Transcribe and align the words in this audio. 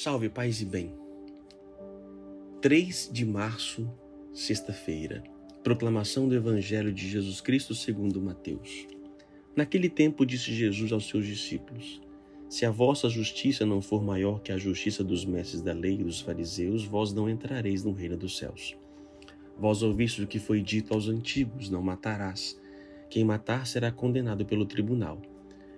Salve, 0.00 0.28
paz 0.28 0.60
e 0.60 0.64
bem. 0.64 0.94
3 2.62 3.10
de 3.12 3.26
março, 3.26 3.90
sexta-feira. 4.32 5.24
Proclamação 5.64 6.28
do 6.28 6.36
Evangelho 6.36 6.92
de 6.92 7.08
Jesus 7.08 7.40
Cristo 7.40 7.74
segundo 7.74 8.22
Mateus. 8.22 8.86
Naquele 9.56 9.88
tempo 9.88 10.24
disse 10.24 10.54
Jesus 10.54 10.92
aos 10.92 11.08
seus 11.08 11.26
discípulos: 11.26 12.00
Se 12.48 12.64
a 12.64 12.70
vossa 12.70 13.08
justiça 13.08 13.66
não 13.66 13.82
for 13.82 14.00
maior 14.00 14.40
que 14.40 14.52
a 14.52 14.56
justiça 14.56 15.02
dos 15.02 15.24
mestres 15.24 15.62
da 15.62 15.72
lei 15.72 15.94
e 15.94 16.04
dos 16.04 16.20
fariseus, 16.20 16.84
vós 16.84 17.12
não 17.12 17.28
entrareis 17.28 17.82
no 17.82 17.90
reino 17.90 18.16
dos 18.16 18.38
céus. 18.38 18.76
Vós 19.58 19.82
ouvistes 19.82 20.22
o 20.22 20.28
que 20.28 20.38
foi 20.38 20.62
dito 20.62 20.94
aos 20.94 21.08
antigos: 21.08 21.70
Não 21.70 21.82
matarás. 21.82 22.56
Quem 23.10 23.24
matar 23.24 23.66
será 23.66 23.90
condenado 23.90 24.46
pelo 24.46 24.64
tribunal. 24.64 25.20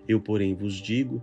Eu, 0.06 0.20
porém, 0.20 0.54
vos 0.54 0.74
digo: 0.74 1.22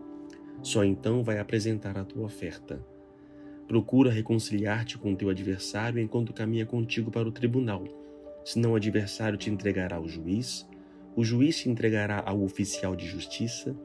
só 0.63 0.83
então 0.83 1.23
vai 1.23 1.39
apresentar 1.39 1.97
a 1.97 2.05
tua 2.05 2.25
oferta. 2.25 2.79
Procura 3.67 4.11
reconciliar-te 4.11 4.97
com 4.97 5.15
teu 5.15 5.29
adversário 5.29 5.99
enquanto 5.99 6.33
caminha 6.33 6.65
contigo 6.65 7.09
para 7.09 7.27
o 7.27 7.31
tribunal. 7.31 7.83
Senão 8.43 8.73
o 8.73 8.75
adversário 8.75 9.37
te 9.37 9.49
entregará 9.49 9.95
ao 9.95 10.07
juiz, 10.07 10.67
o 11.15 11.23
juiz 11.23 11.57
te 11.57 11.69
entregará 11.69 12.21
ao 12.25 12.43
oficial 12.43 12.95
de 12.95 13.07
justiça, 13.07 13.75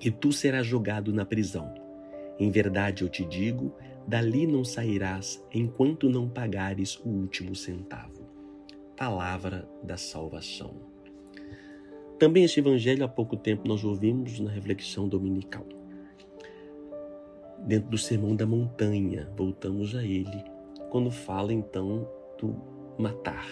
e 0.00 0.10
tu 0.10 0.32
serás 0.32 0.66
jogado 0.66 1.12
na 1.12 1.24
prisão. 1.24 1.72
Em 2.38 2.50
verdade 2.50 3.02
eu 3.02 3.08
te 3.08 3.24
digo, 3.24 3.72
dali 4.06 4.46
não 4.46 4.64
sairás 4.64 5.42
enquanto 5.54 6.10
não 6.10 6.28
pagares 6.28 6.98
o 7.04 7.08
último 7.08 7.54
centavo. 7.54 8.26
Palavra 8.96 9.68
da 9.82 9.96
salvação. 9.96 10.74
Também 12.18 12.44
este 12.44 12.60
evangelho 12.60 13.04
há 13.04 13.08
pouco 13.08 13.36
tempo 13.36 13.68
nós 13.68 13.84
ouvimos 13.84 14.40
na 14.40 14.50
reflexão 14.50 15.08
dominical 15.08 15.66
dentro 17.62 17.90
do 17.90 17.98
Sermão 17.98 18.34
da 18.34 18.46
Montanha, 18.46 19.30
voltamos 19.36 19.94
a 19.94 20.02
ele, 20.02 20.44
quando 20.90 21.10
fala 21.10 21.52
então 21.52 22.08
do 22.38 22.54
matar. 22.98 23.46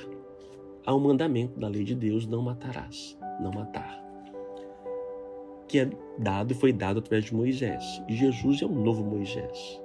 Há 0.85 0.95
um 0.95 1.01
mandamento 1.01 1.59
da 1.59 1.69
lei 1.69 1.85
de 1.85 1.95
Deus: 1.95 2.27
não 2.27 2.43
matarás, 2.43 3.19
não 3.41 3.51
matar. 3.51 4.01
Que 5.69 5.81
é 5.81 5.91
dado, 6.19 6.55
foi 6.55 6.73
dado 6.73 6.99
através 6.99 7.27
de 7.27 7.35
Moisés. 7.35 8.03
E 8.09 8.17
Jesus 8.17 8.61
é 8.61 8.67
o 8.67 8.71
novo 8.71 9.05
Moisés. 9.05 9.81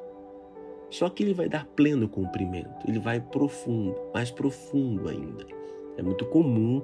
Só 0.89 1.09
que 1.09 1.23
ele 1.23 1.33
vai 1.33 1.49
dar 1.49 1.65
pleno 1.75 2.07
cumprimento, 2.07 2.87
ele 2.87 2.99
vai 2.99 3.19
profundo, 3.19 3.95
mais 4.13 4.31
profundo 4.31 5.09
ainda. 5.09 5.45
É 5.97 6.01
muito 6.01 6.25
comum 6.25 6.81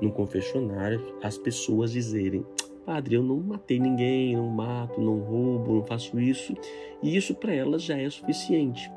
no 0.00 0.12
confessionário 0.12 1.18
as 1.22 1.38
pessoas 1.38 1.92
dizerem: 1.92 2.44
Padre, 2.84 3.16
eu 3.16 3.22
não 3.22 3.40
matei 3.40 3.78
ninguém, 3.78 4.36
não 4.36 4.48
mato, 4.48 5.00
não 5.00 5.18
roubo, 5.18 5.74
não 5.74 5.84
faço 5.84 6.20
isso. 6.20 6.54
E 7.02 7.16
isso 7.16 7.34
para 7.34 7.54
elas 7.54 7.82
já 7.82 7.96
é 7.96 8.08
suficiente. 8.10 8.90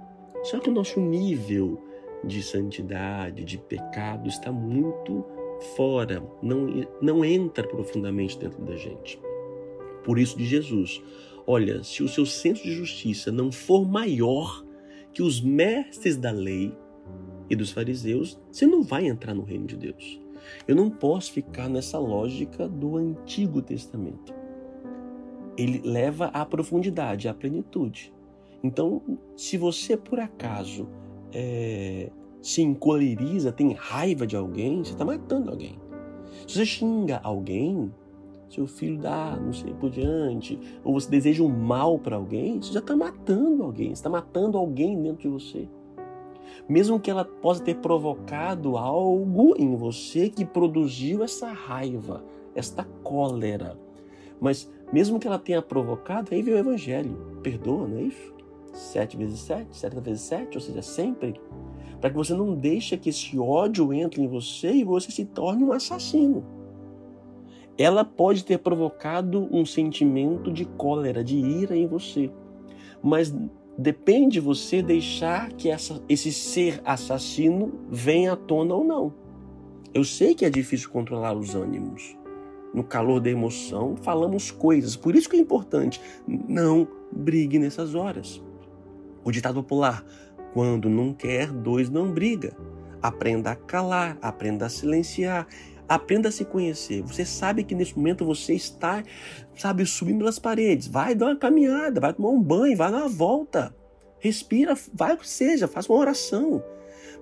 Só 0.44 0.59
que 0.59 0.70
o 0.70 0.74
nosso 0.74 1.00
nível 1.00 1.81
de 2.24 2.42
santidade, 2.44 3.44
de 3.44 3.58
pecado, 3.58 4.28
está 4.28 4.52
muito 4.52 5.26
fora, 5.76 6.24
não, 6.42 6.68
não 7.02 7.26
entra 7.26 7.68
profundamente 7.68 8.38
dentro 8.38 8.62
da 8.64 8.76
gente. 8.76 9.20
Por 10.03 10.20
isso, 10.20 10.38
de 10.38 10.46
Jesus, 10.46 11.02
olha, 11.46 11.84
se 11.84 12.03
o 12.03 12.09
seu 12.09 12.26
senso 12.26 12.64
de 12.64 12.74
justiça 12.74 13.31
não 13.31 13.52
for 13.52 13.88
maior 13.88 14.64
que 15.14 15.22
os 15.22 15.42
mestres 15.42 16.18
da 16.18 16.31
lei 16.31 16.74
e 17.50 17.56
dos 17.56 17.72
fariseus, 17.72 18.40
você 18.52 18.66
não 18.66 18.84
vai 18.84 19.08
entrar 19.08 19.34
no 19.34 19.44
reino 19.44 19.66
de 19.66 19.76
Deus. 19.76 20.22
Eu 20.68 20.75
não 20.75 20.90
posso 20.90 21.31
ficar 21.31 21.69
nessa 21.69 21.97
lógica 22.00 22.68
do 22.68 22.97
Antigo 22.97 23.62
Testamento. 23.62 24.34
Ele 25.58 25.81
leva 25.84 26.25
à 26.28 26.46
profundidade, 26.46 27.28
à 27.28 27.34
plenitude. 27.34 28.13
Então, 28.63 29.02
se 29.35 29.58
você 29.58 29.97
por 29.97 30.19
acaso 30.19 30.88
é, 31.34 32.12
se 32.41 32.62
encoleriza, 32.62 33.52
tem 33.52 33.74
raiva 33.74 34.28
de 34.28 34.35
alguém, 34.35 34.84
você 34.84 34.91
está 34.91 35.06
matando 35.06 35.50
alguém. 35.50 35.80
Se 36.47 36.56
você 36.56 36.66
xinga 36.66 37.19
alguém, 37.24 37.91
seu 38.50 38.68
filho 38.68 38.97
dá, 38.97 39.35
não 39.35 39.52
sei 39.52 39.74
por 39.74 39.90
diante, 39.90 40.59
ou 40.84 40.94
você 40.94 41.09
deseja 41.09 41.44
um 41.44 41.50
mal 41.50 42.00
para 42.00 42.16
alguém, 42.16 42.62
você 42.62 42.74
já 42.74 42.79
está 42.79 42.96
matando 42.96 43.64
alguém, 43.64 43.91
está 43.91 44.09
matando 44.09 44.58
alguém 44.58 45.02
dentro 45.02 45.24
de 45.24 45.28
você 45.28 45.68
mesmo 46.68 47.00
que 47.00 47.09
ela 47.09 47.25
possa 47.25 47.63
ter 47.63 47.75
provocado 47.75 48.78
algo 48.78 49.56
em 49.58 49.75
você 49.75 50.30
que 50.30 50.46
produziu 50.46 51.24
essa 51.24 51.52
raiva, 51.52 52.24
esta 52.56 52.84
cólera. 53.03 53.80
Mas 54.40 54.72
mesmo 54.91 55.19
que 55.19 55.28
ela 55.28 55.40
tenha 55.40 55.62
provocado, 55.62 56.34
aí 56.34 56.41
veio 56.41 56.58
o 56.58 56.59
evangelho. 56.59 57.40
Perdoa, 57.44 57.88
não 57.88 57.97
é 57.97 58.03
isso? 58.03 58.34
Sete 58.74 59.18
vezes 59.18 59.40
sete, 59.40 59.75
sete 59.75 60.00
vezes 60.00 60.22
sete, 60.22 60.58
ou 60.58 60.62
seja, 60.62 60.81
sempre. 60.81 61.40
Para 62.00 62.12
que 62.12 62.16
você 62.16 62.34
não 62.34 62.53
deixe 62.53 62.96
que 62.97 63.09
esse 63.09 63.38
ódio 63.40 63.91
entre 63.91 64.22
em 64.22 64.28
você 64.28 64.72
e 64.72 64.84
você 64.84 65.12
se 65.12 65.25
torne 65.25 65.64
um 65.64 65.72
assassino. 65.72 66.46
Ela 67.78 68.03
pode 68.03 68.44
ter 68.44 68.59
provocado 68.59 69.47
um 69.52 69.66
sentimento 69.66 70.52
de 70.52 70.66
cólera, 70.66 71.24
de 71.24 71.38
ira 71.38 71.75
em 71.75 71.88
você. 71.88 72.31
Mas 73.03 73.35
Depende 73.78 74.34
de 74.34 74.40
você 74.40 74.82
deixar 74.82 75.54
que 75.54 75.70
essa, 75.70 76.02
esse 76.10 76.34
ser 76.34 76.82
assassino 76.84 77.74
venha 77.90 78.34
à 78.34 78.36
tona 78.36 78.74
ou 78.74 78.84
não. 78.84 79.14
Eu 79.94 80.04
sei 80.04 80.34
que 80.34 80.46
é 80.46 80.50
difícil 80.50 80.90
controlar 80.90 81.38
os 81.38 81.54
ânimos. 81.54 82.18
No 82.74 82.84
calor 82.84 83.20
da 83.20 83.30
emoção, 83.30 83.96
falamos 83.96 84.50
coisas. 84.50 84.96
Por 84.96 85.16
isso 85.16 85.30
que 85.30 85.38
é 85.38 85.40
importante. 85.40 86.02
Não 86.28 86.88
brigue 87.12 87.60
nessas 87.60 87.94
horas. 87.94 88.42
O 89.24 89.32
ditado 89.32 89.56
popular: 89.56 90.04
quando 90.54 90.90
não 90.90 91.14
quer, 91.14 91.52
dois 91.52 91.90
não 91.90 92.12
briga. 92.12 92.58
Aprenda 93.02 93.52
a 93.52 93.56
calar, 93.56 94.18
aprenda 94.22 94.66
a 94.66 94.70
silenciar. 94.70 95.48
Aprenda 95.88 96.30
a 96.30 96.31
se 96.31 96.44
conhecer. 96.44 97.02
Você 97.03 97.25
sabe 97.25 97.64
que 97.64 97.74
nesse 97.74 97.96
momento 97.98 98.25
você 98.25 98.53
está, 98.53 99.03
sabe, 99.56 99.86
subindo 99.86 100.20
pelas 100.20 100.38
paredes. 100.38 100.88
Vai 100.88 101.16
dar 101.16 101.28
uma 101.28 101.36
caminhada, 101.36 102.02
vai 102.02 102.14
tomar 102.14 102.30
um 102.30 102.42
banho, 102.42 102.75
vai 102.75 102.92
dar 102.92 103.00
uma 103.00 103.09
volta. 103.09 103.74
Respira, 104.20 104.76
vai 104.94 105.14
o 105.14 105.18
que 105.18 105.30
seja, 105.30 105.68
faça 105.68 105.92
uma 105.92 106.00
oração. 106.00 106.64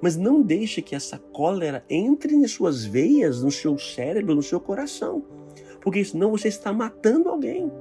Mas 0.01 0.15
não 0.15 0.41
deixe 0.41 0.81
que 0.81 0.95
essa 0.95 1.17
cólera 1.17 1.85
entre 1.89 2.35
nas 2.35 2.51
suas 2.51 2.83
veias, 2.83 3.43
no 3.43 3.51
seu 3.51 3.77
cérebro, 3.77 4.35
no 4.35 4.43
seu 4.43 4.59
coração. 4.59 5.23
Porque 5.81 6.03
senão 6.03 6.31
você 6.31 6.47
está 6.47 6.73
matando 6.73 7.29
alguém. 7.29 7.71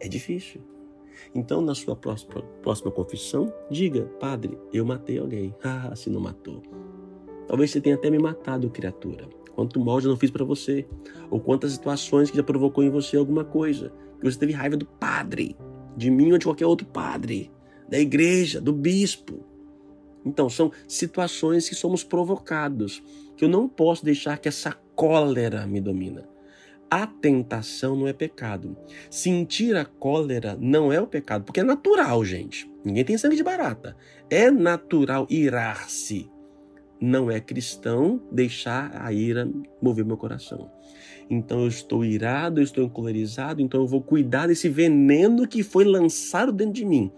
É 0.00 0.08
difícil. 0.08 0.62
Então, 1.34 1.60
na 1.60 1.74
sua 1.74 1.94
próxima, 1.94 2.42
próxima 2.62 2.90
confissão, 2.90 3.52
diga: 3.70 4.06
Padre, 4.18 4.58
eu 4.72 4.84
matei 4.84 5.18
alguém. 5.18 5.54
Ah, 5.62 5.94
se 5.94 6.08
não 6.08 6.20
matou. 6.20 6.62
Talvez 7.48 7.70
você 7.70 7.80
tenha 7.80 7.96
até 7.96 8.10
me 8.10 8.18
matado, 8.18 8.68
criatura. 8.68 9.26
Quanto 9.54 9.80
mal 9.80 10.00
já 10.00 10.08
não 10.08 10.16
fiz 10.16 10.30
para 10.30 10.44
você. 10.44 10.86
Ou 11.30 11.40
quantas 11.40 11.72
situações 11.72 12.30
que 12.30 12.36
já 12.36 12.42
provocou 12.42 12.84
em 12.84 12.90
você 12.90 13.16
alguma 13.16 13.42
coisa. 13.42 13.90
Que 14.20 14.30
você 14.30 14.38
teve 14.38 14.52
raiva 14.52 14.76
do 14.76 14.84
padre, 14.84 15.56
de 15.96 16.10
mim 16.10 16.30
ou 16.30 16.38
de 16.38 16.44
qualquer 16.44 16.66
outro 16.66 16.86
padre, 16.86 17.50
da 17.88 17.98
igreja, 17.98 18.60
do 18.60 18.72
bispo. 18.72 19.44
Então, 20.24 20.50
são 20.50 20.70
situações 20.86 21.68
que 21.68 21.74
somos 21.74 22.04
provocados, 22.04 23.02
que 23.36 23.44
eu 23.44 23.48
não 23.48 23.68
posso 23.68 24.04
deixar 24.04 24.36
que 24.36 24.48
essa 24.48 24.72
cólera 24.94 25.66
me 25.66 25.80
domina. 25.80 26.28
A 26.90 27.06
tentação 27.06 27.96
não 27.96 28.06
é 28.06 28.12
pecado. 28.12 28.76
Sentir 29.10 29.76
a 29.76 29.84
cólera 29.84 30.56
não 30.60 30.92
é 30.92 31.00
o 31.00 31.06
pecado, 31.06 31.44
porque 31.44 31.60
é 31.60 31.64
natural, 31.64 32.24
gente. 32.24 32.70
Ninguém 32.84 33.04
tem 33.04 33.18
sangue 33.18 33.36
de 33.36 33.42
barata. 33.42 33.96
É 34.28 34.50
natural 34.50 35.26
irar-se 35.30 36.30
não 37.00 37.30
é 37.30 37.40
cristão 37.40 38.20
deixar 38.30 38.90
a 38.94 39.12
ira 39.12 39.48
mover 39.80 40.04
meu 40.04 40.16
coração. 40.16 40.70
Então 41.30 41.60
eu 41.62 41.68
estou 41.68 42.04
irado, 42.04 42.60
eu 42.60 42.64
estou 42.64 42.84
encolerizado, 42.84 43.60
então 43.60 43.80
eu 43.80 43.86
vou 43.86 44.02
cuidar 44.02 44.46
desse 44.48 44.68
veneno 44.68 45.46
que 45.46 45.62
foi 45.62 45.84
lançado 45.84 46.52
dentro 46.52 46.72
de 46.74 46.84
mim. 46.84 47.12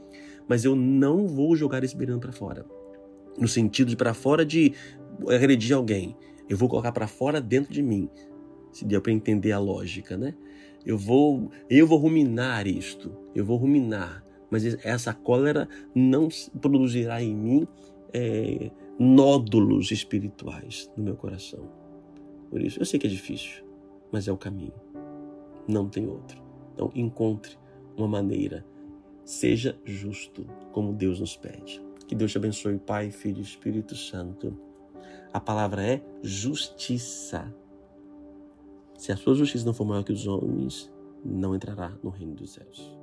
Mas 0.48 0.64
eu 0.64 0.74
não 0.74 1.26
vou 1.26 1.54
jogar 1.54 1.84
esse 1.84 1.96
veneno 1.96 2.18
para 2.18 2.32
fora. 2.32 2.66
No 3.38 3.46
sentido 3.46 3.88
de 3.88 3.96
para 3.96 4.12
fora 4.12 4.44
de 4.44 4.74
agredir 5.28 5.76
alguém. 5.76 6.16
Eu 6.48 6.56
vou 6.56 6.68
colocar 6.68 6.90
para 6.90 7.06
fora 7.06 7.40
dentro 7.40 7.72
de 7.72 7.82
mim. 7.82 8.08
Se 8.72 8.84
deu 8.84 9.00
para 9.00 9.12
entender 9.12 9.52
a 9.52 9.58
lógica, 9.58 10.16
né? 10.16 10.34
Eu 10.84 10.98
vou, 10.98 11.50
eu 11.68 11.86
vou 11.86 11.98
ruminar 11.98 12.66
isto. 12.66 13.12
Eu 13.34 13.44
vou 13.44 13.56
ruminar 13.56 14.24
mas 14.50 14.64
essa 14.84 15.14
cólera 15.14 15.68
não 15.94 16.28
produzirá 16.60 17.22
em 17.22 17.34
mim 17.34 17.68
é, 18.12 18.70
nódulos 19.00 19.90
espirituais 19.90 20.90
no 20.94 21.02
meu 21.02 21.16
coração. 21.16 21.66
Por 22.50 22.60
isso, 22.60 22.78
eu 22.78 22.84
sei 22.84 23.00
que 23.00 23.06
é 23.06 23.10
difícil, 23.10 23.64
mas 24.12 24.28
é 24.28 24.32
o 24.32 24.36
caminho. 24.36 24.74
Não 25.66 25.88
tem 25.88 26.06
outro. 26.06 26.42
Então, 26.74 26.92
encontre 26.94 27.56
uma 27.96 28.06
maneira. 28.06 28.62
Seja 29.24 29.78
justo, 29.86 30.44
como 30.70 30.92
Deus 30.92 31.18
nos 31.18 31.34
pede. 31.34 31.80
Que 32.06 32.14
Deus 32.14 32.32
te 32.32 32.36
abençoe, 32.36 32.78
Pai, 32.78 33.10
Filho 33.10 33.38
e 33.38 33.42
Espírito 33.42 33.96
Santo. 33.96 34.54
A 35.32 35.40
palavra 35.40 35.82
é 35.82 36.02
justiça. 36.22 37.54
Se 38.98 39.12
a 39.12 39.16
sua 39.16 39.34
justiça 39.34 39.64
não 39.64 39.72
for 39.72 39.86
maior 39.86 40.04
que 40.04 40.12
os 40.12 40.26
homens, 40.26 40.92
não 41.24 41.54
entrará 41.54 41.96
no 42.02 42.10
reino 42.10 42.34
dos 42.34 42.52
céus. 42.52 42.99